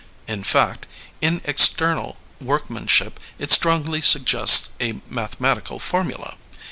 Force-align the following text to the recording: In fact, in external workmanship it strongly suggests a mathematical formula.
In 0.25 0.41
fact, 0.43 0.87
in 1.21 1.41
external 1.43 2.17
workmanship 2.43 3.19
it 3.37 3.51
strongly 3.51 4.01
suggests 4.01 4.69
a 4.79 4.99
mathematical 5.11 5.77
formula. 5.77 6.37